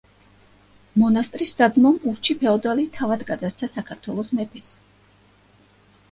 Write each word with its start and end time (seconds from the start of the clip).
მონასტრის 0.99 1.51
საძმომ 1.57 1.99
ურჩი 2.11 2.35
ფეოდალი 2.43 2.85
თავად 2.95 3.25
გადასცა 3.27 3.69
საქართველოს 3.73 4.33
მეფეს. 4.39 4.73